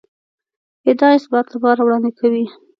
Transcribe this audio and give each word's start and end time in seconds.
ادعا 0.89 1.09
اثبات 1.17 1.47
لپاره 1.53 1.79
وړاندې 1.83 2.11
کوي. 2.19 2.45